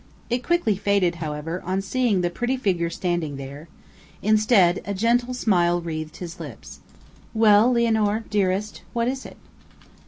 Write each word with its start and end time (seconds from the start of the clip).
It 0.31 0.41
quickly 0.41 0.75
faded, 0.75 1.17
however, 1.21 1.61
on 1.63 1.79
seeing 1.83 2.21
the 2.21 2.31
pretty 2.31 2.57
figure 2.57 2.89
standing 2.89 3.35
there; 3.37 3.67
instead, 4.23 4.81
a 4.83 4.95
gentle 4.95 5.35
smile 5.35 5.79
wreathed 5.79 6.17
his 6.17 6.39
lips. 6.39 6.79
"Well, 7.35 7.71
Lianor, 7.71 8.23
dearest, 8.31 8.81
what 8.93 9.07
is 9.07 9.27
it?" 9.27 9.37